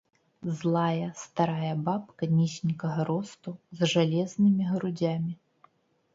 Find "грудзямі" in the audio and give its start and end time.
4.73-5.33